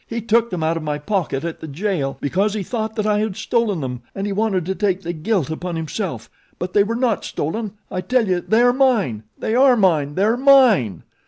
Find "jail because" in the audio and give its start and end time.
1.67-2.55